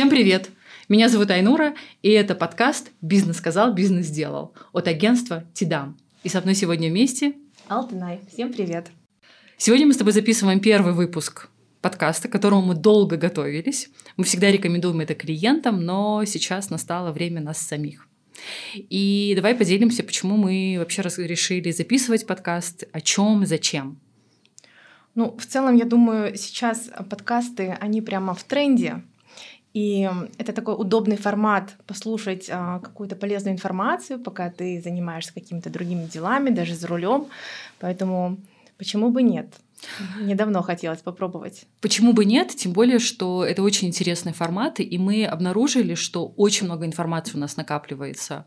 [0.00, 0.48] Всем привет!
[0.88, 5.98] Меня зовут Айнура, и это подкаст «Бизнес сказал, бизнес сделал» от агентства «Тидам».
[6.22, 7.34] И со мной сегодня вместе...
[7.68, 8.20] Алтынай.
[8.32, 8.86] Всем привет!
[9.58, 11.50] Сегодня мы с тобой записываем первый выпуск
[11.82, 13.90] подкаста, к которому мы долго готовились.
[14.16, 18.08] Мы всегда рекомендуем это клиентам, но сейчас настало время нас самих.
[18.72, 24.00] И давай поделимся, почему мы вообще решили записывать подкаст, о чем, зачем.
[25.14, 29.02] Ну, в целом, я думаю, сейчас подкасты, они прямо в тренде.
[29.72, 36.06] И это такой удобный формат послушать а, какую-то полезную информацию, пока ты занимаешься какими-то другими
[36.06, 37.26] делами, даже за рулем.
[37.78, 38.38] Поэтому
[38.78, 39.54] почему бы нет?
[40.20, 41.66] Недавно хотелось попробовать.
[41.80, 42.48] Почему бы нет?
[42.48, 47.40] Тем более, что это очень интересный формат, и мы обнаружили, что очень много информации у
[47.40, 48.44] нас накапливается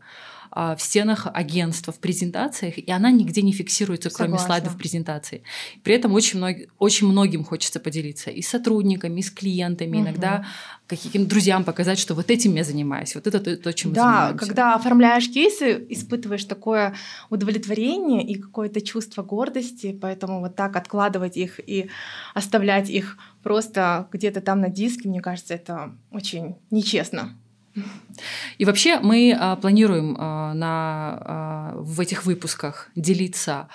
[0.54, 4.46] в стенах агентства, в презентациях, и она нигде не фиксируется, кроме Согласна.
[4.46, 5.42] слайдов презентации.
[5.82, 10.04] При этом очень, мног, очень многим хочется поделиться и с сотрудниками, и с клиентами, угу.
[10.04, 10.46] иногда
[10.86, 14.32] каким-то друзьям показать, что вот этим я занимаюсь, вот это то, то чем да, занимаемся.
[14.34, 16.94] Да, когда оформляешь кейсы, испытываешь такое
[17.30, 21.90] удовлетворение и какое-то чувство гордости, поэтому вот так откладывать их и
[22.34, 27.36] оставлять их просто где-то там на диске, мне кажется, это очень нечестно.
[28.58, 33.68] И вообще мы а, планируем а, на, а, в этих выпусках делиться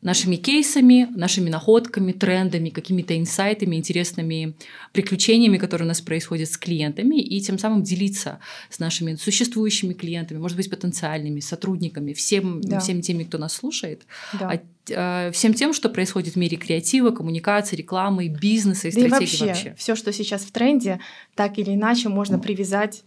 [0.00, 4.54] нашими кейсами, нашими находками, трендами, какими-то инсайтами, интересными
[4.92, 10.38] приключениями, которые у нас происходят с клиентами, и тем самым делиться с нашими существующими клиентами,
[10.38, 12.80] может быть, потенциальными сотрудниками, всем, да.
[12.80, 14.60] всем теми, кто нас слушает, да.
[14.92, 19.46] а, всем тем, что происходит в мире креатива, коммуникации, рекламы, бизнеса и да стратегии и
[19.46, 19.46] вообще.
[19.46, 19.74] вообще.
[19.78, 20.98] Все, что сейчас в тренде,
[21.36, 23.04] так или иначе можно привязать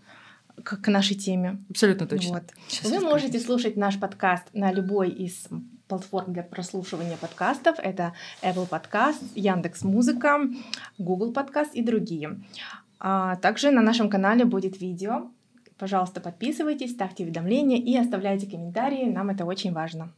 [0.63, 1.63] к, к нашей теме.
[1.69, 2.33] Абсолютно точно.
[2.33, 2.43] Вот.
[2.83, 5.47] Вы можете слушать наш подкаст на любой из
[5.87, 7.77] платформ для прослушивания подкастов.
[7.79, 10.41] Это Apple Podcast, Яндекс Музыка,
[10.97, 12.41] Google Podcast и другие.
[12.99, 15.29] А также на нашем канале будет видео.
[15.77, 19.05] Пожалуйста, подписывайтесь, ставьте уведомления и оставляйте комментарии.
[19.05, 20.11] Нам это очень важно.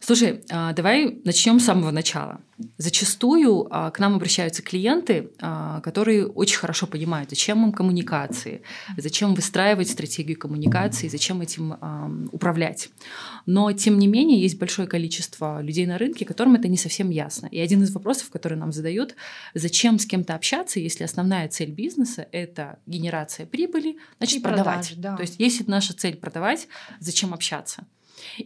[0.00, 2.40] Слушай, а, давай начнем с самого начала.
[2.76, 8.62] Зачастую а, к нам обращаются клиенты, а, которые очень хорошо понимают, зачем им коммуникации,
[8.96, 11.76] зачем выстраивать стратегию коммуникации, зачем этим
[12.32, 12.90] управлять.
[13.46, 17.46] Но, тем не менее, есть большое количество людей на рынке, которым это не совсем ясно.
[17.46, 19.14] И один из вопросов, который нам задают,
[19.54, 24.88] зачем с кем-то общаться, если основная цель бизнеса– это генерация прибыли, значит, И продавать.
[24.88, 25.16] Продаж, да.
[25.16, 26.68] То есть, если наша цель продавать,
[27.00, 27.86] зачем общаться?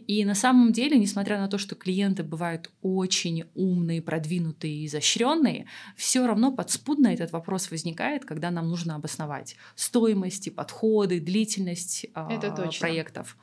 [0.07, 5.65] И на самом деле, несмотря на то, что клиенты бывают очень умные, продвинутые и изощренные,
[5.95, 12.79] все равно подспудно этот вопрос возникает, когда нам нужно обосновать стоимости, подходы, длительность Это э,
[12.79, 13.37] проектов.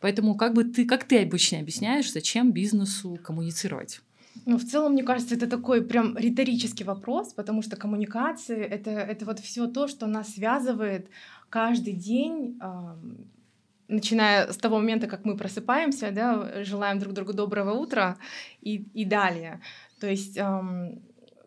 [0.00, 4.00] Поэтому как бы ты, как ты обычно объясняешь, зачем бизнесу коммуницировать?
[4.46, 9.24] Ну, в целом, мне кажется, это такой прям риторический вопрос, потому что коммуникации это, это
[9.24, 11.08] вот все то, что нас связывает
[11.48, 12.58] каждый день
[13.88, 18.16] начиная с того момента, как мы просыпаемся, да, желаем друг другу доброго утра
[18.60, 19.60] и, и далее.
[20.00, 21.02] То есть эм,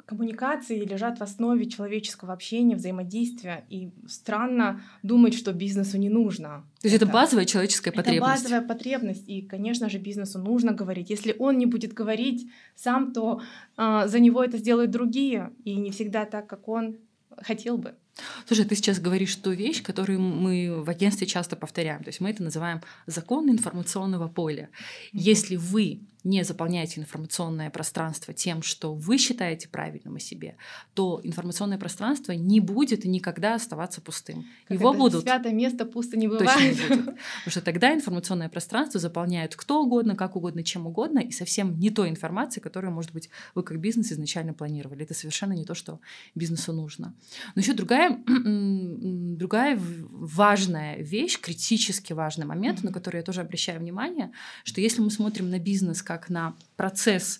[0.07, 6.63] коммуникации лежат в основе человеческого общения, взаимодействия, и странно думать, что бизнесу не нужно.
[6.81, 8.23] То есть это, это базовая человеческая потребность.
[8.23, 11.09] Это базовая потребность, и, конечно же, бизнесу нужно говорить.
[11.09, 13.41] Если он не будет говорить сам, то
[13.77, 16.97] э, за него это сделают другие, и не всегда так, как он
[17.41, 17.95] хотел бы.
[18.45, 22.03] Слушай, ты сейчас говоришь ту вещь, которую мы в агентстве часто повторяем.
[22.03, 24.69] То есть мы это называем закон информационного поля.
[25.11, 30.57] Если вы не заполняете информационное пространство тем, что вы считаете правильным о себе,
[30.93, 34.45] то информационное пространство не будет никогда оставаться пустым.
[34.67, 35.23] Как Его будут...
[35.23, 36.49] Святое место пусто не бывает.
[36.49, 37.05] Точно не будет.
[37.05, 37.15] Потому
[37.47, 42.09] что тогда информационное пространство заполняют кто угодно, как угодно, чем угодно, и совсем не той
[42.09, 45.03] информации, которую, может быть, вы как бизнес изначально планировали.
[45.03, 46.01] Это совершенно не то, что
[46.35, 47.13] бизнесу нужно.
[47.55, 52.87] Но еще другая, другая важная вещь, критически важный момент, mm-hmm.
[52.87, 54.31] на который я тоже обращаю внимание,
[54.65, 57.39] что если мы смотрим на бизнес как как на процесс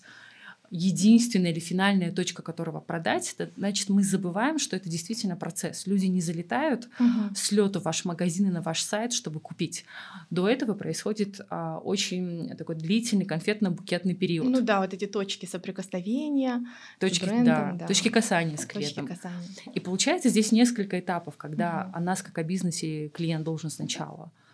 [0.70, 5.86] единственная или финальная точка которого продать, это, значит, мы забываем, что это действительно процесс.
[5.86, 7.34] Люди не залетают угу.
[7.34, 9.84] с лету в ваш магазин и на ваш сайт, чтобы купить.
[10.30, 14.48] До этого происходит а, очень такой длительный конфетно-букетный период.
[14.48, 16.66] Ну да, вот эти точки соприкосновения,
[16.98, 17.86] точки, брендом, да, да.
[17.86, 19.06] точки касания с клиентом.
[19.06, 19.48] Точки касания.
[19.74, 21.98] И получается здесь несколько этапов, когда угу.
[21.98, 24.47] о нас как о бизнесе клиент должен сначала да.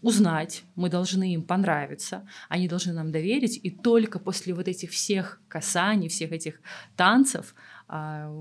[0.00, 5.40] Узнать, мы должны им понравиться, они должны нам доверить, и только после вот этих всех
[5.48, 6.60] касаний, всех этих
[6.96, 7.54] танцев
[7.86, 8.32] а,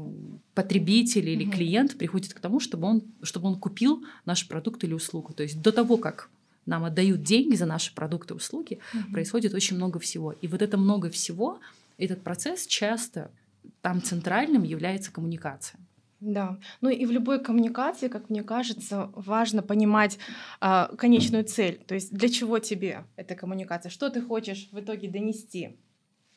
[0.53, 1.51] потребитель или угу.
[1.51, 5.33] клиент приходит к тому, чтобы он, чтобы он купил наш продукт или услугу.
[5.33, 6.29] То есть до того, как
[6.65, 9.11] нам отдают деньги за наши продукты и услуги, угу.
[9.11, 10.31] происходит очень много всего.
[10.31, 11.59] И вот это много всего,
[11.97, 13.29] этот процесс часто
[13.81, 15.79] там центральным является коммуникация.
[16.23, 16.57] Да.
[16.79, 20.17] Ну и в любой коммуникации, как мне кажется, важно понимать
[20.61, 21.83] а, конечную цель.
[21.85, 23.89] То есть для чего тебе эта коммуникация?
[23.89, 25.77] Что ты хочешь в итоге донести?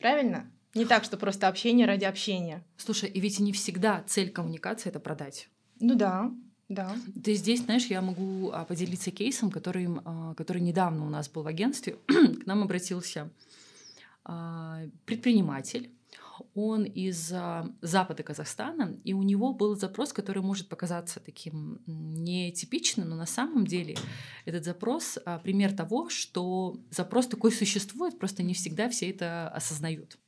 [0.01, 0.51] Правильно?
[0.75, 2.65] Не так, что просто общение ради общения.
[2.77, 5.49] Слушай, и ведь не всегда цель коммуникации это продать.
[5.79, 6.33] Ну да,
[6.69, 6.97] да.
[7.23, 11.45] Ты здесь, знаешь, я могу а, поделиться кейсом, который, а, который недавно у нас был
[11.45, 11.97] в агентстве.
[12.07, 13.31] К нам обратился
[15.05, 15.96] предприниматель.
[16.55, 17.33] Он из
[17.83, 23.67] запада Казахстана, и у него был запрос, который может показаться таким нетипичным, но на самом
[23.67, 23.97] деле
[24.45, 30.19] этот запрос пример того, что запрос такой существует, просто не всегда все это осознают.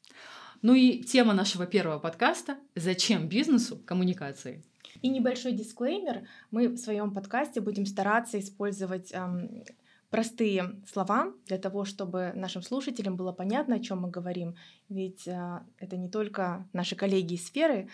[0.62, 4.64] Ну и тема нашего первого подкаста «Зачем бизнесу коммуникации?»
[5.02, 6.26] И небольшой дисклеймер.
[6.50, 9.62] Мы в своем подкасте будем стараться использовать эм,
[10.10, 14.56] простые слова для того, чтобы нашим слушателям было понятно, о чем мы говорим.
[14.88, 17.88] Ведь э, это не только наши коллеги из сферы,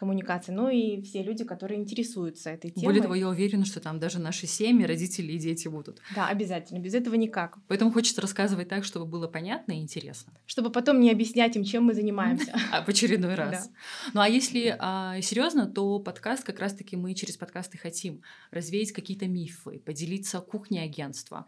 [0.00, 2.86] коммуникации, но и все люди, которые интересуются этой темой.
[2.86, 6.00] Более того, я уверена, что там даже наши семьи, родители и дети будут.
[6.16, 6.78] Да, обязательно.
[6.78, 7.58] Без этого никак.
[7.68, 10.32] Поэтому хочется рассказывать так, чтобы было понятно и интересно.
[10.46, 12.50] Чтобы потом не объяснять им, чем мы занимаемся.
[12.72, 13.68] А в очередной раз.
[14.14, 19.26] Ну а если а, серьезно, то подкаст как раз-таки мы через подкасты хотим развеять какие-то
[19.26, 21.46] мифы, поделиться кухней агентства,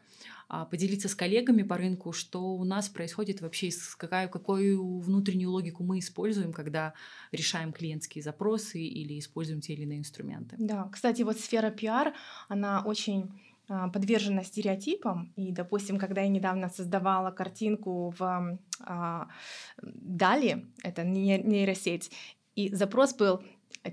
[0.70, 5.98] поделиться с коллегами по рынку, что у нас происходит вообще, какая, какую внутреннюю логику мы
[5.98, 6.94] используем, когда
[7.32, 10.56] решаем клиентские запросы или используем те или иные инструменты.
[10.58, 12.14] Да, кстати, вот сфера пиар,
[12.48, 13.30] она очень
[13.68, 15.32] а, подвержена стереотипам.
[15.36, 19.28] И, допустим, когда я недавно создавала картинку в а,
[19.82, 22.10] Дали, это нейросеть,
[22.54, 23.42] и запрос был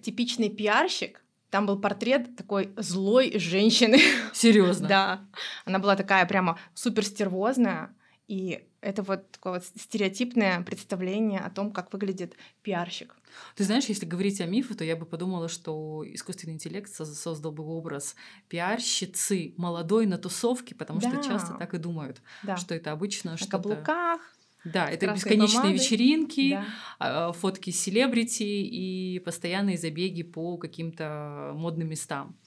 [0.02, 4.00] типичный пиарщик, там был портрет такой злой женщины.
[4.34, 4.88] Серьезно?
[4.88, 5.26] да.
[5.66, 7.96] Она была такая прямо супер стервозная.
[8.28, 13.16] И это вот такое вот стереотипное представление о том, как выглядит пиарщик.
[13.56, 17.64] Ты знаешь, если говорить о мифах, то я бы подумала, что искусственный интеллект создал бы
[17.64, 18.16] образ
[18.48, 21.10] пиарщицы молодой на тусовке, потому да.
[21.10, 22.58] что часто так и думают, да.
[22.58, 23.58] что это обычно что-то...
[23.58, 24.22] На каблуках,
[24.66, 25.74] да, это бесконечные помадой.
[25.74, 26.66] вечеринки, да.
[27.00, 32.38] А, фотки селебрити и постоянные забеги по каким-то модным местам.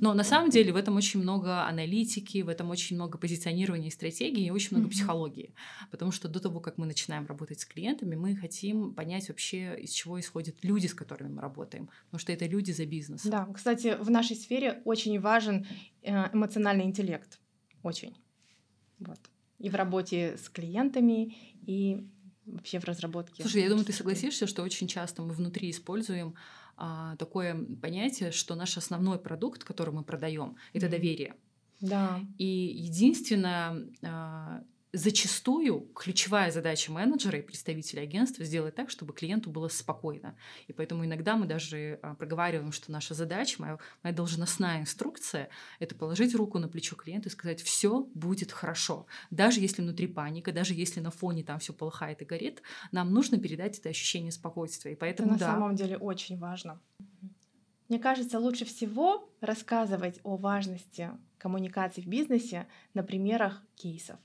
[0.00, 3.92] Но на самом деле в этом очень много аналитики, в этом очень много позиционирования и
[3.92, 4.92] стратегии, и очень много mm-hmm.
[4.92, 5.54] психологии.
[5.92, 9.90] Потому что до того, как мы начинаем работать с клиентами, мы хотим понять вообще, из
[9.90, 11.88] чего исходят люди, с которыми мы работаем.
[12.06, 13.22] Потому что это люди за бизнес.
[13.24, 15.66] Да, кстати, в нашей сфере очень важен
[16.02, 17.38] э, эмоциональный интеллект.
[17.82, 18.16] Очень.
[18.98, 19.20] Вот
[19.60, 21.36] и в работе с клиентами,
[21.66, 22.04] и
[22.46, 23.42] вообще в разработке.
[23.42, 26.34] Слушай, я думаю, ты согласишься, что очень часто мы внутри используем
[26.76, 30.90] а, такое понятие, что наш основной продукт, который мы продаем, это mm-hmm.
[30.90, 31.34] доверие.
[31.80, 32.20] Да.
[32.38, 34.62] И единственное, а,
[34.92, 40.36] зачастую ключевая задача менеджера и представителя агентства сделать так, чтобы клиенту было спокойно.
[40.66, 45.48] И поэтому иногда мы даже а, проговариваем, что наша задача, моя, моя должностная инструкция—
[45.78, 49.06] это положить руку на плечо клиента и сказать, все будет хорошо.
[49.30, 53.38] Даже если внутри паника, даже если на фоне там все полыхает и горит, нам нужно
[53.38, 54.92] передать это ощущение спокойствия.
[54.92, 55.52] И поэтому, это на да.
[55.52, 56.80] самом деле очень важно.
[57.88, 64.18] Мне кажется, лучше всего рассказывать о важности коммуникации в бизнесе на примерах кейсов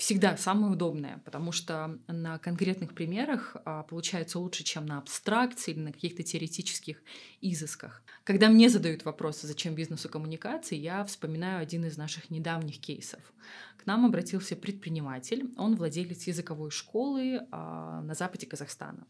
[0.00, 5.80] всегда самое удобное, потому что на конкретных примерах а, получается лучше, чем на абстракции или
[5.80, 7.02] на каких-то теоретических
[7.42, 8.02] изысках.
[8.24, 13.20] Когда мне задают вопросы, зачем бизнесу коммуникации, я вспоминаю один из наших недавних кейсов.
[13.76, 19.06] К нам обратился предприниматель, он владелец языковой школы а, на западе Казахстана.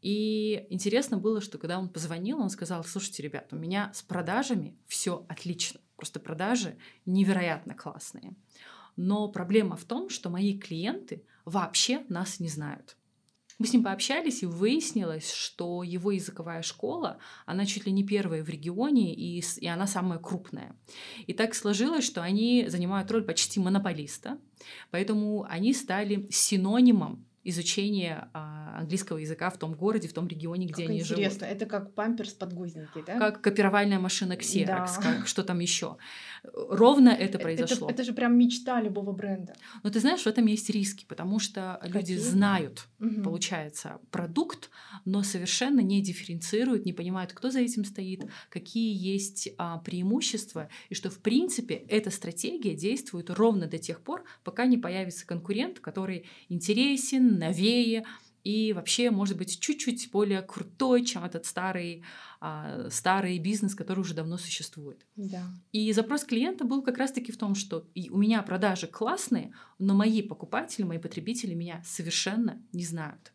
[0.00, 4.74] И интересно было, что когда он позвонил, он сказал, слушайте, ребят, у меня с продажами
[4.86, 8.34] все отлично, просто продажи невероятно классные.
[8.98, 12.96] Но проблема в том, что мои клиенты вообще нас не знают.
[13.60, 18.42] Мы с ним пообщались, и выяснилось, что его языковая школа, она чуть ли не первая
[18.42, 20.76] в регионе, и, и она самая крупная.
[21.28, 24.38] И так сложилось, что они занимают роль почти монополиста,
[24.90, 30.82] поэтому они стали синонимом изучение а, английского языка в том городе, в том регионе, где
[30.82, 31.16] как они интересно.
[31.16, 31.24] живут.
[31.24, 33.18] Интересно, это как памперс подгузники, да?
[33.18, 35.02] Как копировальная машина Xerox, да.
[35.02, 35.96] как что там еще.
[36.52, 37.88] Ровно это произошло.
[37.88, 39.54] Это, это же прям мечта любого бренда.
[39.82, 41.94] Но ты знаешь, в этом есть риски, потому что Какие?
[41.94, 43.22] люди знают, угу.
[43.22, 44.70] получается, продукт,
[45.04, 50.94] но совершенно не дифференцируют, не понимают, кто за этим стоит, какие есть а, преимущества, и
[50.94, 56.26] что, в принципе, эта стратегия действует ровно до тех пор, пока не появится конкурент, который
[56.48, 58.04] интересен, новее
[58.44, 62.02] и вообще, может быть, чуть-чуть более крутой, чем этот старый,
[62.40, 65.04] а, старый бизнес, который уже давно существует.
[65.16, 65.42] Да.
[65.72, 70.22] И запрос клиента был как раз-таки в том, что у меня продажи классные, но мои
[70.22, 73.32] покупатели, мои потребители меня совершенно не знают.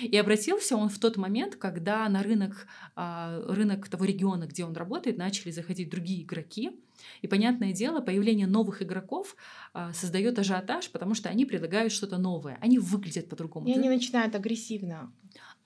[0.00, 4.74] И обратился он в тот момент, когда на рынок, а, рынок того региона, где он
[4.74, 6.72] работает, начали заходить другие игроки.
[7.22, 9.36] И, понятное дело, появление новых игроков
[9.72, 12.58] а, создает ажиотаж, потому что они предлагают что-то новое.
[12.60, 13.66] Они выглядят по-другому.
[13.68, 15.12] И они начинают агрессивно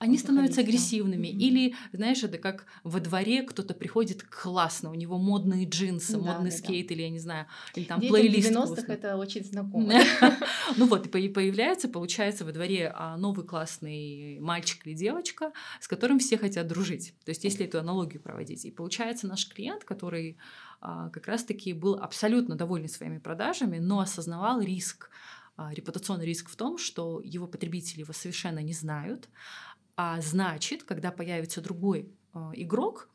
[0.01, 1.31] они становятся агрессивными.
[1.31, 1.37] Да.
[1.37, 6.49] Или, знаешь, это как во дворе кто-то приходит классно, у него модные джинсы, да, модный
[6.49, 6.95] да, скейт, да.
[6.95, 7.45] или я не знаю,
[7.75, 8.49] или там Детям плейлист.
[8.49, 9.93] В 90-х это очень знакомо.
[10.77, 16.17] Ну вот, и появляется, получается, во дворе а, новый классный мальчик или девочка, с которым
[16.17, 17.13] все хотят дружить.
[17.25, 18.65] То есть, если эту аналогию проводить.
[18.65, 20.37] И получается, наш клиент, который
[20.81, 25.09] как раз-таки был абсолютно доволен своими продажами, но осознавал риск,
[25.55, 29.29] а, репутационный риск в том, что его потребители его совершенно не знают,
[29.95, 33.09] а значит, когда появится другой э, игрок,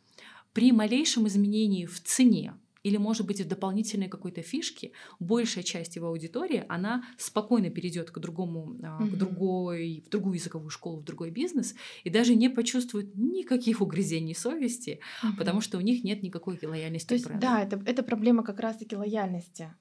[0.53, 2.55] при малейшем изменении в цене
[2.87, 8.19] или, может быть, в дополнительной какой-то фишке, большая часть его аудитории, она спокойно перейдет к
[8.21, 9.11] другому, mm-hmm.
[9.11, 11.75] к другой, в другую языковую школу, в другой бизнес,
[12.05, 15.37] и даже не почувствует никаких угрызений совести, mm-hmm.
[15.37, 17.40] потому что у них нет никакой лояльности То есть, бренду.
[17.40, 19.75] Да, это, это проблема как раз-таки лояльности.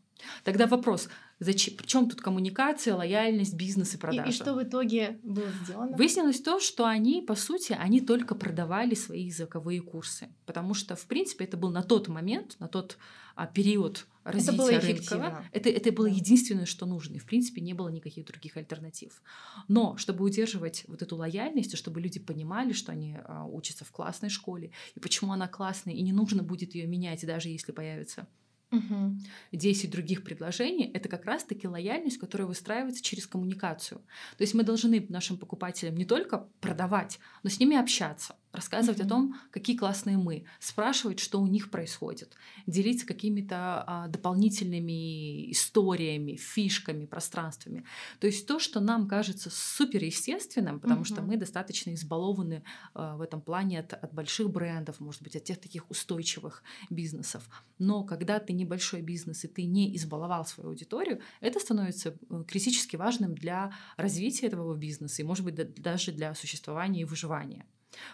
[0.43, 4.29] Тогда вопрос, зачем, причем тут коммуникация, лояльность, бизнес и продажа?
[4.29, 5.95] И, и что в итоге было сделано?
[5.97, 11.05] Выяснилось то, что они, по сути, они только продавали свои языковые курсы, потому что, в
[11.05, 12.97] принципе, это был на тот момент, на тот
[13.35, 15.45] а, период развития это было рынка.
[15.51, 16.15] Это, это было да.
[16.15, 17.15] единственное, что нужно.
[17.15, 19.21] И, в принципе, не было никаких других альтернатив.
[19.67, 23.91] Но чтобы удерживать вот эту лояльность, и чтобы люди понимали, что они а, учатся в
[23.91, 28.27] классной школе, и почему она классная, и не нужно будет ее менять, даже если появится
[28.71, 29.19] Угу.
[29.51, 33.99] 10 других предложений это как раз-таки лояльность, которая выстраивается через коммуникацию.
[34.37, 39.05] То есть мы должны нашим покупателям не только продавать, но с ними общаться рассказывать mm-hmm.
[39.05, 42.35] о том, какие классные мы, спрашивать, что у них происходит,
[42.67, 47.85] делиться какими-то а, дополнительными историями, фишками, пространствами.
[48.19, 51.05] То есть то, что нам кажется суперестественным, потому mm-hmm.
[51.05, 55.43] что мы достаточно избалованы а, в этом плане от, от больших брендов, может быть, от
[55.43, 57.49] тех таких устойчивых бизнесов.
[57.77, 62.95] Но когда ты небольшой бизнес и ты не избаловал свою аудиторию, это становится э, критически
[62.95, 67.65] важным для развития этого бизнеса и, может быть, даже для существования и выживания.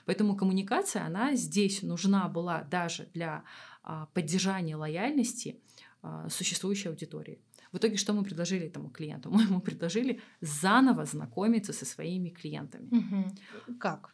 [0.05, 3.43] Поэтому коммуникация, она здесь нужна была даже для
[3.83, 5.59] а, поддержания лояльности
[6.01, 7.39] а, существующей аудитории.
[7.71, 9.29] В итоге что мы предложили этому клиенту?
[9.31, 12.89] Мы ему предложили заново знакомиться со своими клиентами.
[12.91, 13.77] Угу.
[13.79, 14.13] Как?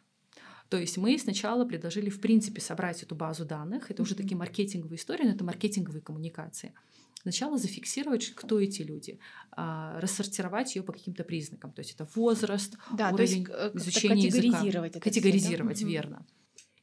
[0.68, 3.90] То есть мы сначала предложили, в принципе, собрать эту базу данных.
[3.90, 4.06] Это mm-hmm.
[4.06, 6.74] уже такие маркетинговые истории, но это маркетинговые коммуникации.
[7.22, 9.18] Сначала зафиксировать, кто эти люди,
[9.50, 11.72] а, рассортировать ее по каким-то признакам.
[11.72, 14.98] То есть это возраст, да, уровень то есть, изучения категоризировать языка.
[14.98, 15.90] Это категоризировать, все, да?
[15.90, 16.26] верно.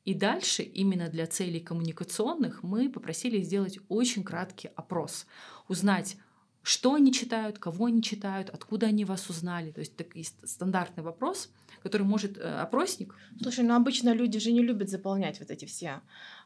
[0.03, 5.25] И дальше именно для целей коммуникационных мы попросили сделать очень краткий опрос,
[5.67, 6.17] узнать,
[6.65, 9.71] что они читают, кого они читают, откуда они вас узнали.
[9.71, 11.51] То есть такой стандартный вопрос,
[11.83, 13.15] который может э, опросник.
[13.39, 16.01] Слушай, ну обычно люди же не любят заполнять вот эти все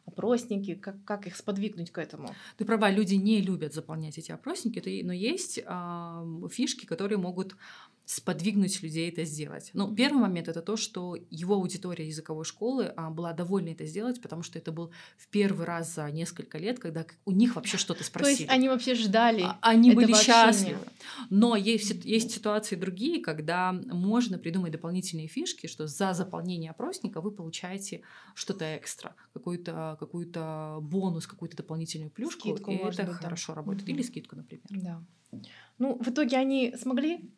[0.05, 2.35] опросники, как, как их сподвигнуть к этому?
[2.57, 7.55] Ты права, люди не любят заполнять эти опросники, но есть э, фишки, которые могут
[8.09, 9.69] сподвигнуть людей это сделать.
[9.73, 14.19] Ну, первый момент это то, что его аудитория языковой школы а, была довольна это сделать,
[14.19, 18.03] потому что это был в первый раз за несколько лет, когда у них вообще что-то
[18.03, 18.35] спросили.
[18.35, 19.43] То есть они вообще ждали.
[19.43, 20.79] А, они были счастливы.
[21.29, 27.29] Но есть, есть ситуации другие, когда можно придумать дополнительные фишки, что за заполнение опросника вы
[27.29, 28.01] получаете
[28.33, 30.25] что-то экстра, какой-то какой
[30.81, 33.57] бонус, какую-то дополнительную плюшку, скидку, и это быть, хорошо да.
[33.57, 33.83] работает.
[33.83, 33.91] Угу.
[33.91, 34.65] Или скидку, например.
[34.71, 35.03] Да.
[35.77, 37.29] Ну, в итоге они смогли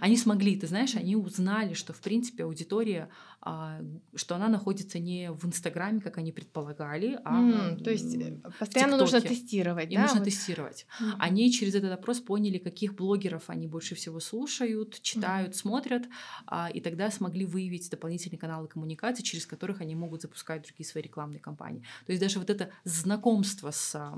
[0.00, 3.08] они смогли, ты знаешь, они узнали, что, в принципе, аудитория,
[3.40, 3.80] а,
[4.14, 8.98] что она находится не в Инстаграме, как они предполагали, а mm, То есть э, постоянно
[8.98, 10.02] нужно тестировать, Им да?
[10.02, 10.24] нужно вот.
[10.24, 10.86] тестировать.
[11.00, 11.14] Mm-hmm.
[11.18, 15.58] Они через этот опрос поняли, каких блогеров они больше всего слушают, читают, mm-hmm.
[15.58, 16.08] смотрят,
[16.46, 21.02] а, и тогда смогли выявить дополнительные каналы коммуникации, через которых они могут запускать другие свои
[21.02, 21.82] рекламные кампании.
[22.06, 24.12] То есть даже вот это знакомство с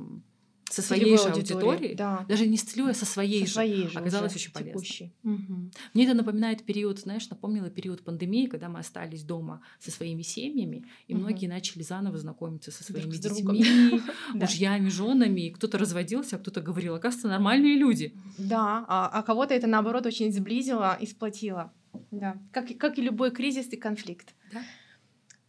[0.73, 2.25] со своей же аудиторией, да.
[2.29, 5.11] даже не с целевой, а со своей, со своей же, оказалось очень полезно.
[5.23, 5.71] Угу.
[5.95, 10.87] Мне это напоминает период, знаешь, напомнило период пандемии, когда мы остались дома со своими семьями,
[11.09, 11.23] и угу.
[11.23, 14.01] многие начали заново знакомиться со своими Друг детьми,
[14.35, 18.15] мужьями, женами, и кто-то разводился, а кто-то говорил, оказывается, нормальные люди.
[18.39, 21.73] Да, а, а кого-то это наоборот очень сблизило и сплотило.
[22.11, 24.35] Да, как, как и любой кризис и конфликт.
[24.53, 24.63] Да.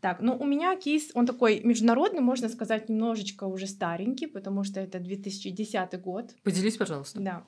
[0.03, 4.81] Так, ну у меня кейс, он такой международный, можно сказать, немножечко уже старенький, потому что
[4.81, 6.35] это 2010 год.
[6.43, 7.21] Поделись, пожалуйста.
[7.21, 7.47] Да.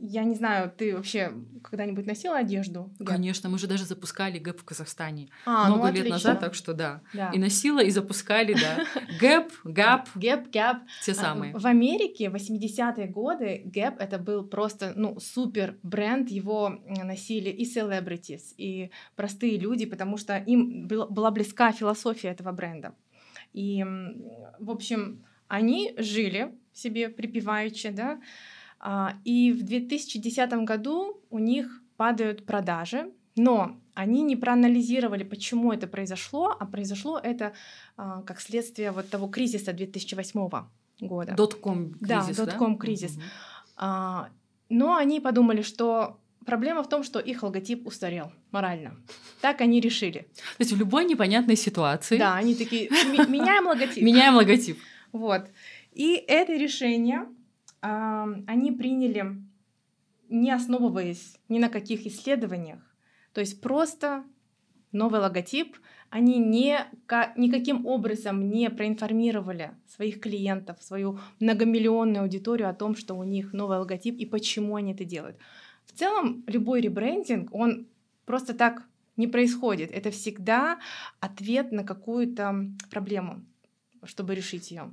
[0.00, 1.32] Я не знаю, ты вообще
[1.62, 2.90] когда-нибудь носила одежду?
[2.98, 3.08] Gap?
[3.08, 6.74] Конечно, мы же даже запускали Gap в Казахстане а, много ну, лет назад, так что
[6.74, 7.00] да.
[7.14, 7.30] Да.
[7.30, 8.84] И носила, и запускали, да.
[9.20, 10.76] Gap, ГАП, Gap, Gap.
[11.04, 11.54] те самые.
[11.54, 17.06] А, В Америке в 80-е годы Gap это был просто ну, супер бренд, его м,
[17.06, 22.94] носили и celebrities, и простые люди, потому что им был- была близка философия этого бренда.
[23.52, 23.84] И,
[24.58, 28.20] в общем, они жили себе припеваючи, да,
[29.24, 36.56] и в 2010 году у них падают продажи, но они не проанализировали, почему это произошло,
[36.58, 37.52] а произошло это
[37.96, 40.64] а, как следствие вот того кризиса 2008
[41.00, 41.34] года.
[41.34, 43.18] Дотком Да, кризис, дотком кризис.
[43.76, 44.28] А,
[44.68, 48.96] но они подумали, что проблема в том, что их логотип устарел морально.
[49.40, 50.20] Так они решили.
[50.56, 54.02] То есть в любой непонятной ситуации Да, они такие, «Ме- меняем логотип.
[54.02, 54.78] меняем логотип.
[55.12, 55.42] Вот.
[55.92, 57.32] И это решение а,
[57.80, 59.42] они приняли,
[60.28, 62.80] не основываясь ни на каких исследованиях.
[63.32, 64.24] То есть просто
[64.92, 65.76] новый логотип.
[66.10, 73.14] Они не, ка- никаким образом не проинформировали своих клиентов, свою многомиллионную аудиторию о том, что
[73.14, 75.36] у них новый логотип и почему они это делают.
[75.84, 77.86] В целом, любой ребрендинг, он
[78.24, 78.82] просто так
[79.16, 79.92] не происходит.
[79.92, 80.80] Это всегда
[81.20, 83.44] ответ на какую-то проблему,
[84.04, 84.90] чтобы решить ее.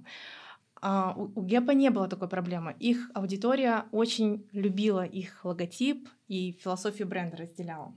[0.82, 2.76] А у, у Гепа не было такой проблемы.
[2.80, 7.96] Их аудитория очень любила их логотип и философию бренда разделяла.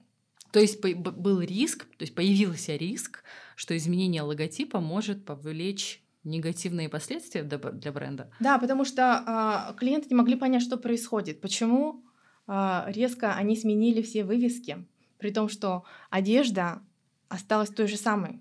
[0.53, 3.23] То есть был риск, то есть появился риск,
[3.55, 8.31] что изменение логотипа может повлечь негативные последствия для бренда.
[8.41, 12.05] Да, потому что а, клиенты не могли понять, что происходит, почему
[12.47, 14.85] а, резко они сменили все вывески,
[15.19, 16.83] при том, что одежда
[17.29, 18.41] осталась той же самой.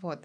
[0.00, 0.24] Вот.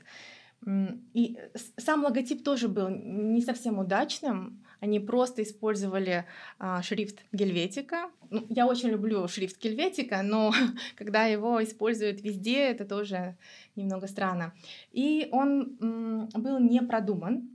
[0.65, 4.63] И с- сам логотип тоже был не совсем удачным.
[4.81, 6.25] Они просто использовали
[6.57, 8.11] а, шрифт Гельветика.
[8.29, 10.51] Ну, я очень люблю шрифт Гельветика, но
[10.95, 13.37] когда его используют везде, это тоже
[13.75, 14.53] немного странно.
[14.91, 17.49] И он м, был не продуман.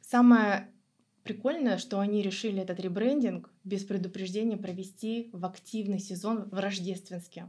[0.00, 0.68] Самое
[1.22, 7.48] прикольное, что они решили этот ребрендинг без предупреждения провести в активный сезон в рождественске.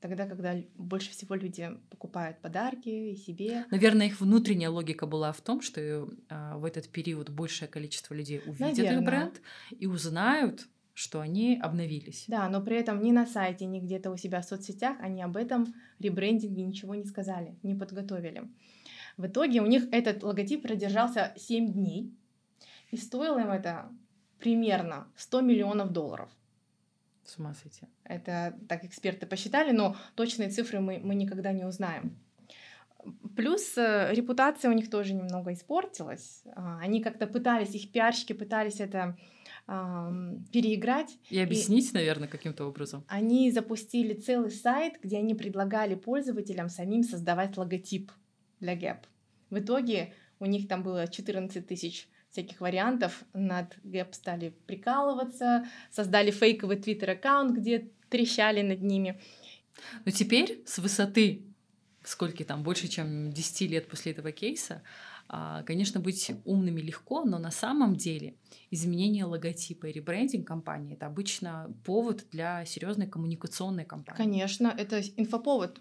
[0.00, 3.64] Тогда, когда больше всего люди покупают подарки и себе.
[3.70, 6.06] Наверное, их внутренняя логика была в том, что э,
[6.54, 9.06] в этот период большее количество людей увидят их Наверно.
[9.06, 9.42] бренд
[9.76, 12.24] и узнают, что они обновились.
[12.28, 15.36] Да, но при этом ни на сайте, ни где-то у себя в соцсетях они об
[15.36, 18.48] этом ребрендинге ничего не сказали, не подготовили.
[19.16, 22.14] В итоге у них этот логотип продержался 7 дней,
[22.92, 23.90] и стоило им это
[24.38, 26.30] примерно 100 миллионов долларов.
[27.28, 27.82] С ума сойти.
[28.04, 32.18] Это так эксперты посчитали, но точные цифры мы, мы никогда не узнаем.
[33.36, 36.42] Плюс э, репутация у них тоже немного испортилась.
[36.56, 39.18] А, Они как-то пытались, их пиарщики пытались это
[39.66, 41.18] ам, переиграть.
[41.28, 43.04] И объяснить, наверное, каким-то образом.
[43.08, 48.10] Они запустили целый сайт, где они предлагали пользователям самим создавать логотип
[48.58, 49.00] для Gap.
[49.50, 52.08] В итоге у них там было 14 тысяч
[52.38, 53.24] всяких вариантов.
[53.32, 59.20] Над Gap стали прикалываться, создали фейковый твиттер-аккаунт, где трещали над ними.
[60.04, 61.42] Но теперь с высоты,
[62.04, 64.82] сколько там, больше, чем 10 лет после этого кейса,
[65.28, 68.36] а, конечно, быть умными легко, но на самом деле
[68.70, 74.16] изменение логотипа и ребрендинг компании это обычно повод для серьезной коммуникационной кампании.
[74.16, 75.80] Конечно, это инфоповод.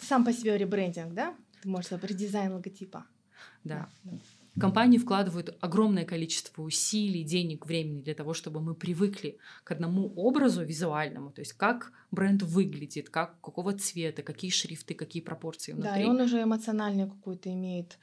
[0.00, 1.36] Сам по себе ребрендинг, да?
[1.62, 3.06] Ты можешь редизайн логотипа.
[3.62, 3.88] Да.
[4.04, 4.18] да.
[4.58, 10.64] Компании вкладывают огромное количество усилий, денег, времени для того, чтобы мы привыкли к одному образу
[10.64, 15.90] визуальному, то есть как бренд выглядит, как, какого цвета, какие шрифты, какие пропорции внутри.
[15.90, 17.98] Да, и он уже эмоциональную какую-то имеет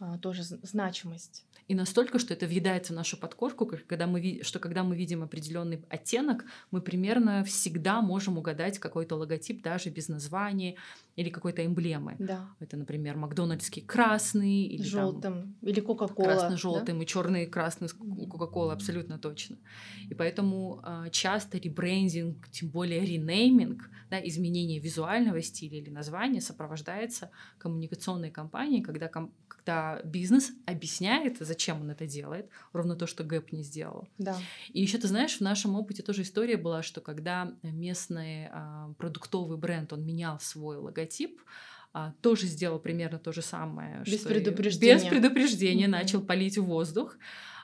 [0.00, 1.44] а, тоже значимость.
[1.68, 5.84] И настолько, что это въедается в нашу подкорку, когда мы, что когда мы видим определенный
[5.88, 10.76] оттенок, мы примерно всегда можем угадать какой-то логотип даже без названия
[11.16, 12.16] или какой-то эмблемы.
[12.18, 12.48] Да.
[12.60, 15.56] Это, например, Макдональдский красный или там Желтым.
[15.62, 16.24] Или Кока-Кола.
[16.24, 19.58] красно-желтым и черный красный Кока-Кола, абсолютно точно.
[20.08, 27.30] И поэтому э, часто ребрендинг, тем более ренейминг, да, изменение визуального стиля или названия сопровождается
[27.58, 29.32] коммуникационной кампанией, когда, ком-
[29.64, 34.08] когда бизнес объясняет, зачем он это делает, ровно то, что Гэп не сделал.
[34.18, 34.36] Да.
[34.72, 39.58] И еще ты знаешь, в нашем опыте тоже история была, что когда местный а, продуктовый
[39.58, 41.40] бренд, он менял свой логотип,
[41.92, 44.02] а, тоже сделал примерно то же самое.
[44.04, 44.94] Без что предупреждения.
[44.94, 45.92] Без предупреждения Мгм.
[45.92, 47.16] начал палить в воздух.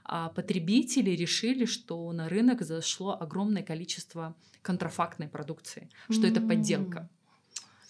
[0.04, 6.48] А потребители решили, что на рынок зашло огромное количество контрафактной продукции, что это М.
[6.48, 7.10] подделка.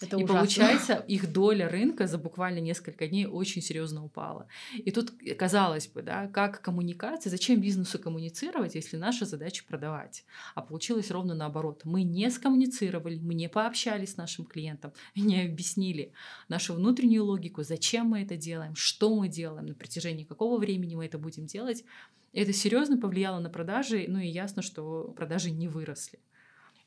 [0.01, 0.35] Это и ужасно.
[0.35, 4.47] получается, их доля рынка за буквально несколько дней очень серьезно упала.
[4.73, 10.25] И тут, казалось бы, да, как коммуникация, зачем бизнесу коммуницировать, если наша задача продавать?
[10.55, 11.81] А получилось ровно наоборот.
[11.83, 16.13] Мы не скоммуницировали, мы не пообщались с нашим клиентом, не объяснили
[16.47, 21.05] нашу внутреннюю логику, зачем мы это делаем, что мы делаем, на протяжении какого времени мы
[21.05, 21.83] это будем делать.
[22.31, 26.19] Это серьезно повлияло на продажи, ну и ясно, что продажи не выросли.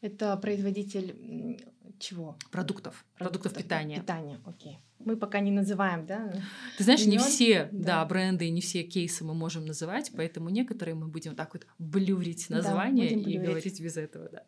[0.01, 1.61] Это производитель
[2.03, 2.37] чего?
[2.51, 4.01] Продуктов, продуктов, продуктов питания.
[4.01, 4.79] Питания, окей.
[4.99, 6.33] Мы пока не называем, да?
[6.79, 7.85] Ты знаешь, не все, да.
[7.85, 12.51] да, бренды, не все кейсы мы можем называть, поэтому некоторые мы будем так вот блюрить
[12.51, 13.43] название да, и блюрить.
[13.43, 14.43] говорить без этого, да.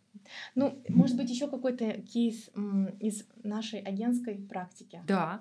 [0.54, 2.50] Ну, может быть, еще какой-то кейс
[3.00, 5.02] из нашей агентской практики.
[5.06, 5.40] Да.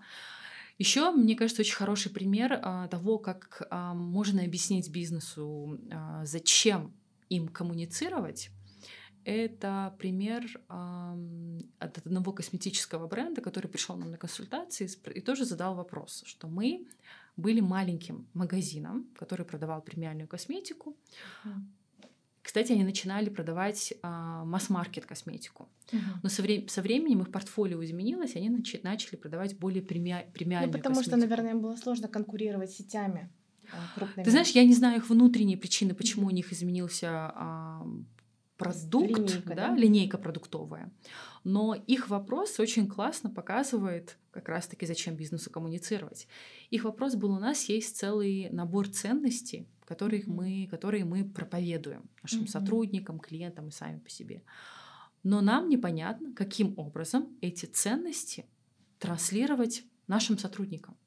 [0.80, 6.94] Еще, мне кажется, очень хороший пример а, того, как а, можно объяснить бизнесу, а, зачем
[7.30, 8.50] им коммуницировать
[9.26, 15.76] это пример э, от одного косметического бренда, который пришел нам на консультации и тоже задал
[15.76, 16.86] вопрос, что мы
[17.38, 20.96] были маленьким магазином, который продавал премиальную косметику.
[22.44, 24.08] Кстати, они начинали продавать э,
[24.46, 25.70] масс-маркет косметику.
[25.92, 26.00] Uh-huh.
[26.24, 30.30] Но со, вре- со временем их портфолио изменилось, и они нач- начали продавать более премия-
[30.34, 31.18] премиальную ну, потому косметику.
[31.18, 33.32] что, наверное, им было сложно конкурировать с сетями
[33.96, 34.26] крупными.
[34.26, 36.34] Ты знаешь, я не знаю их внутренние причины, почему uh-huh.
[36.34, 37.88] у них изменился а,
[38.58, 39.76] продукт, линейка, да, да?
[39.76, 40.92] линейка продуктовая.
[41.44, 46.28] Но их вопрос очень классно показывает как раз-таки, зачем бизнесу коммуницировать.
[46.70, 52.44] Их вопрос был, у нас есть целый набор ценностей, которых мы, которые мы проповедуем нашим
[52.44, 52.48] mm-hmm.
[52.48, 54.44] сотрудникам, клиентам и сами по себе.
[55.24, 58.46] Но нам непонятно, каким образом эти ценности
[59.00, 60.98] транслировать нашим сотрудникам.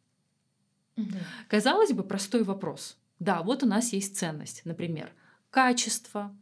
[0.96, 1.22] Mm-hmm.
[1.48, 2.98] Казалось бы, простой вопрос.
[3.18, 5.11] Да, вот у нас есть ценность, например,
[5.50, 6.37] качество,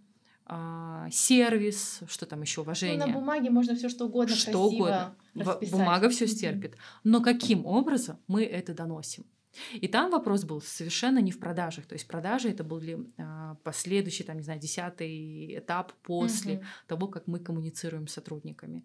[0.47, 2.99] а, сервис, что там еще уважение.
[2.99, 5.17] Ну, на бумаге можно все что угодно, что угодно.
[5.35, 5.73] Расписать.
[5.73, 6.77] Бумага все стерпит.
[7.03, 9.25] Но каким образом мы это доносим?
[9.73, 11.87] И там вопрос был совершенно не в продажах.
[11.87, 16.65] То есть продажи это были а, последующий, там, не знаю, десятый этап после угу.
[16.89, 18.85] того, как мы коммуницируем с сотрудниками.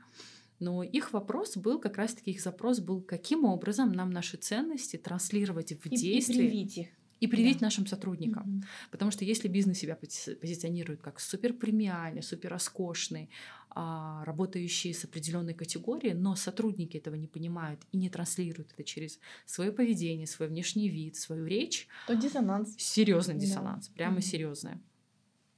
[0.59, 5.71] Но их вопрос был, как раз-таки их запрос был, каким образом нам наши ценности транслировать
[5.71, 6.45] в и, действие.
[6.45, 6.87] И привить их
[7.19, 7.67] и привить да.
[7.67, 8.43] нашим сотрудникам.
[8.43, 8.89] Mm-hmm.
[8.91, 13.29] Потому что если бизнес себя позиционирует как супер премиальный, супер роскошный,
[13.71, 19.19] а, работающий с определенной категорией, но сотрудники этого не понимают и не транслируют это через
[19.45, 22.75] свое поведение, свой внешний вид, свою речь, то диссонанс.
[22.77, 23.93] Серьезный диссонанс, да.
[23.93, 24.21] прямо mm-hmm.
[24.21, 24.77] серьезный.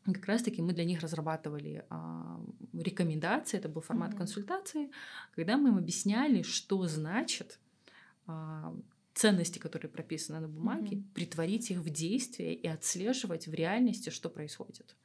[0.03, 2.43] Как раз-таки мы для них разрабатывали а,
[2.73, 4.17] рекомендации, это был формат mm-hmm.
[4.17, 4.89] консультации,
[5.35, 7.59] когда мы им объясняли, что значит
[8.25, 8.75] а,
[9.13, 11.13] ценности, которые прописаны на бумаге, mm-hmm.
[11.13, 14.95] притворить их в действие и отслеживать в реальности, что происходит.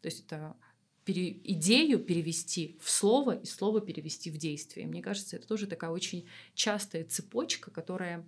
[0.00, 0.56] То есть это
[1.04, 4.86] пере, идею перевести в слово и слово перевести в действие.
[4.86, 8.24] Мне кажется, это тоже такая очень частая цепочка, которая,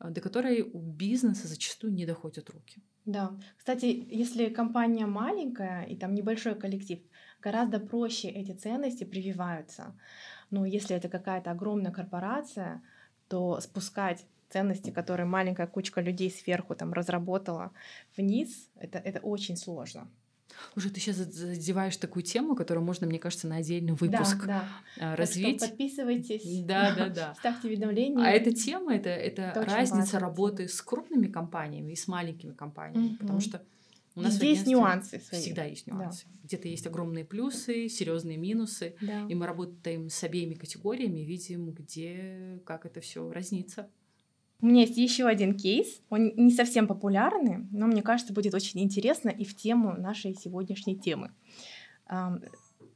[0.00, 2.80] э, до которой у бизнеса зачастую не доходят руки.
[3.06, 3.38] Да.
[3.56, 7.00] Кстати, если компания маленькая и там небольшой коллектив,
[7.42, 9.98] гораздо проще эти ценности прививаются.
[10.50, 12.82] Но если это какая-то огромная корпорация,
[13.28, 17.72] то спускать ценности, которые маленькая кучка людей сверху там разработала
[18.16, 20.08] вниз, это, это очень сложно.
[20.76, 24.64] Уже ты сейчас задеваешь такую тему, которую можно, мне кажется, на отдельный выпуск да,
[24.98, 25.16] да.
[25.16, 25.58] развить.
[25.58, 27.34] Так что подписывайтесь, да, да, да.
[27.38, 28.24] ставьте уведомления.
[28.24, 33.12] А эта тема это, это, это разница работы с крупными компаниями и с маленькими компаниями,
[33.12, 33.18] mm-hmm.
[33.18, 33.62] потому что
[34.16, 35.40] у нас Здесь нюансы свои.
[35.40, 36.26] Всегда есть нюансы.
[36.26, 36.40] Да.
[36.44, 39.26] Где-то есть огромные плюсы, серьезные минусы, да.
[39.28, 43.88] и мы работаем с обеими категориями, видим, где как это все разнится.
[44.60, 46.00] У меня есть еще один кейс.
[46.10, 50.96] Он не совсем популярный, но мне кажется, будет очень интересно и в тему нашей сегодняшней
[50.96, 51.32] темы.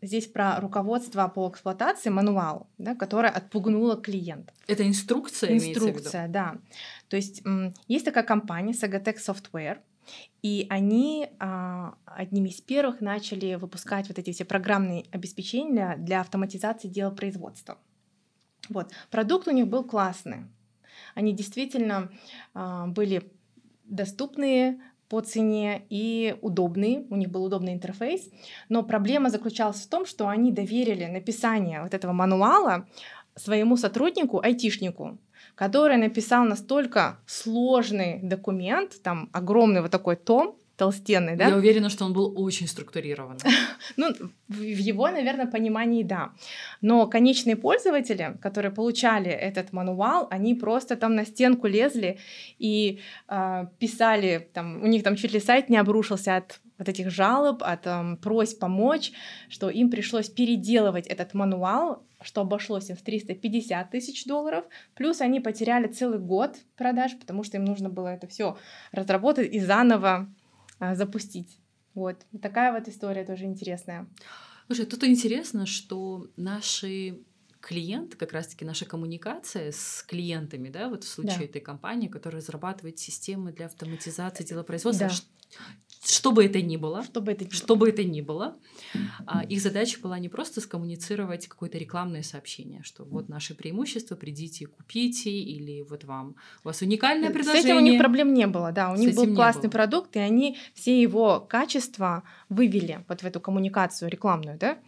[0.02, 4.52] Здесь про руководство по эксплуатации, мануал, да, которое отпугнуло клиента.
[4.66, 5.54] Это инструкция?
[5.54, 6.58] Инструкция, да.
[7.08, 7.42] То есть
[7.88, 9.78] есть такая компания Sagatec Software,
[10.42, 16.88] и они а, одними из первых начали выпускать вот эти все программные обеспечения для автоматизации
[16.88, 17.78] дела производства.
[18.68, 18.92] Вот.
[19.10, 20.44] Продукт у них был классный.
[21.14, 22.10] Они действительно
[22.54, 23.30] а, были
[23.84, 28.30] доступные по цене и удобные, у них был удобный интерфейс,
[28.68, 32.88] но проблема заключалась в том, что они доверили написание вот этого мануала
[33.36, 35.18] своему сотруднику, айтишнику,
[35.54, 41.48] который написал настолько сложный документ, там огромный вот такой том, толстенный, да?
[41.48, 43.38] Я уверена, что он был очень структурирован.
[43.96, 44.08] Ну,
[44.48, 46.32] в его, наверное, понимании да.
[46.80, 52.18] Но конечные пользователи, которые получали этот мануал, они просто там на стенку лезли
[52.58, 57.10] и э, писали, там, у них там чуть ли сайт не обрушился от вот этих
[57.10, 59.12] жалоб, от э, просьб помочь,
[59.48, 65.40] что им пришлось переделывать этот мануал, что обошлось им в 350 тысяч долларов, плюс они
[65.40, 68.56] потеряли целый год продаж, потому что им нужно было это все
[68.92, 70.26] разработать и заново а,
[70.80, 71.58] запустить.
[71.94, 72.16] Вот.
[72.42, 74.08] Такая вот история тоже интересная.
[74.66, 77.20] Слушай, тут интересно, что наши
[77.60, 81.44] клиенты, как раз-таки наша коммуникация с клиентами, да, вот в случае да.
[81.44, 85.14] этой компании, которая разрабатывает системы для автоматизации делопроизводства, да
[86.04, 88.56] что бы это ни было, что бы это ни что было, бы это ни было.
[89.26, 94.66] А, их задача была не просто скоммуницировать какое-то рекламное сообщение, что вот наши преимущества, придите,
[94.66, 97.62] купите, или вот вам у вас уникальное предложение.
[97.62, 100.18] С этим у них проблем не было, да, у С них был классный продукт, и
[100.18, 104.78] они все его качества вывели вот в эту коммуникацию рекламную, да?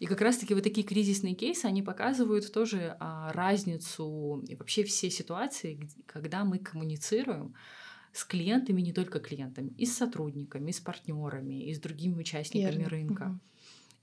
[0.00, 5.10] И как раз-таки вот такие кризисные кейсы, они показывают тоже а, разницу и вообще все
[5.10, 7.54] ситуации, когда мы коммуницируем,
[8.12, 12.82] с клиентами, не только клиентами, и с сотрудниками, и с партнерами, и с другими участниками
[12.82, 12.88] Верно.
[12.88, 13.22] рынка.
[13.22, 13.38] Угу.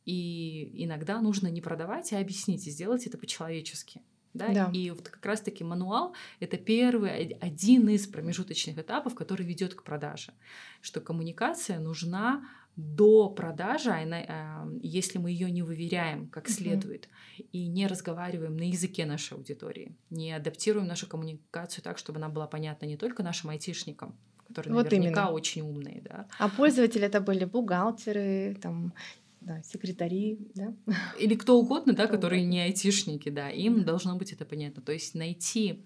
[0.06, 4.02] И иногда нужно не продавать, а объяснить, и сделать это по-человечески.
[4.34, 4.48] Да?
[4.50, 4.72] Да.
[4.74, 10.34] И вот как раз-таки мануал— это первый, один из промежуточных этапов, который ведет к продаже.
[10.82, 17.48] Что коммуникация нужна до продажи, она, если мы ее не выверяем как следует угу.
[17.52, 22.46] и не разговариваем на языке нашей аудитории, не адаптируем нашу коммуникацию так, чтобы она была
[22.46, 24.16] понятна не только нашим айтишникам,
[24.48, 25.34] которые вот наверняка именно.
[25.34, 26.28] очень умные, да.
[26.38, 28.94] А пользователи это были бухгалтеры, там
[29.42, 30.76] да, секретари, да.
[31.20, 32.52] Или кто угодно, да, кто которые угодно.
[32.52, 33.86] не айтишники, да, им да.
[33.86, 34.84] должно быть это понятно.
[34.84, 35.84] То есть найти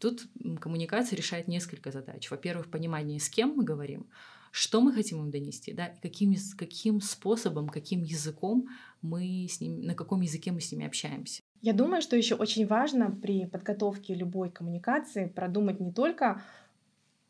[0.00, 0.26] Тут
[0.60, 2.30] коммуникация решает несколько задач.
[2.30, 4.06] Во-первых, понимание, с кем мы говорим,
[4.52, 8.68] что мы хотим им донести, да, и каким, каким способом, каким языком
[9.00, 11.42] мы с ним, на каком языке мы с ними общаемся.
[11.62, 16.42] Я думаю, что еще очень важно при подготовке любой коммуникации продумать не только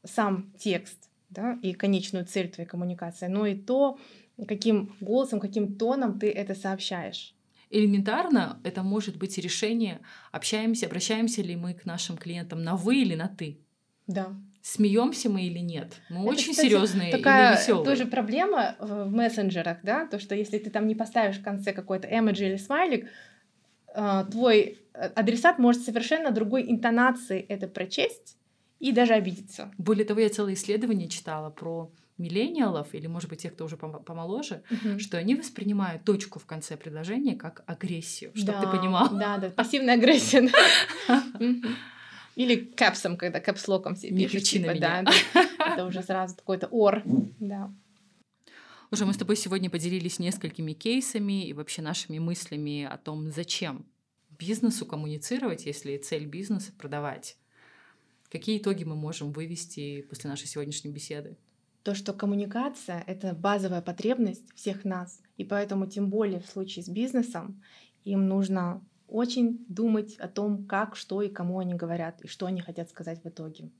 [0.02, 4.00] сам текст да, и конечную цель твоей коммуникации, но и то,
[4.48, 7.36] каким голосом, каким тоном ты это сообщаешь.
[7.70, 10.00] Элементарно это может быть решение,
[10.32, 13.60] общаемся, обращаемся ли мы к нашим клиентам на вы или на ты.
[14.08, 16.00] Да смеемся мы или нет.
[16.08, 17.84] Мы это, очень кстати, серьезные такая или веселые.
[17.84, 22.08] тоже проблема в мессенджерах, да, то, что если ты там не поставишь в конце какой-то
[22.08, 23.08] эмоджи или смайлик,
[23.94, 28.38] а, твой э, адресат может совершенно другой интонации это прочесть
[28.78, 29.72] и даже обидеться.
[29.78, 34.62] Более того, я целое исследование читала про миллениалов или, может быть, тех, кто уже помоложе,
[34.70, 34.98] угу.
[34.98, 39.08] что они воспринимают точку в конце предложения как агрессию, чтобы да, ты понимал.
[39.10, 40.48] Да, да, пассивная агрессия.
[42.34, 44.44] Или кэпсом, когда кэпслоком все пишут.
[44.44, 45.12] Типа, да, да,
[45.74, 47.02] это уже сразу какой-то ор,
[47.38, 47.72] да.
[48.90, 53.86] Уже мы с тобой сегодня поделились несколькими кейсами и вообще нашими мыслями о том, зачем
[54.38, 57.36] бизнесу коммуницировать, если цель бизнеса продавать.
[58.30, 61.36] Какие итоги мы можем вывести после нашей сегодняшней беседы?
[61.82, 66.88] То, что коммуникация— это базовая потребность всех нас, и поэтому тем более в случае с
[66.88, 67.62] бизнесом
[68.04, 72.60] им нужно очень думать о том, как, что и кому они говорят, и что они
[72.60, 73.70] хотят сказать в итоге.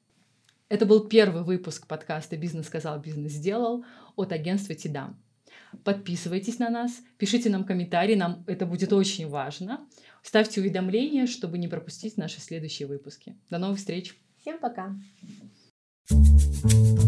[0.68, 3.84] Это был первый выпуск подкаста «Бизнес сказал, бизнес сделал»
[4.16, 5.20] от агентства Тидам.
[5.84, 9.86] Подписывайтесь на нас, пишите нам комментарии, нам это будет очень важно.
[10.22, 13.36] Ставьте уведомления, чтобы не пропустить наши следующие выпуски.
[13.50, 14.14] До новых встреч!
[14.40, 14.94] Всем пока!
[16.10, 17.01] thank you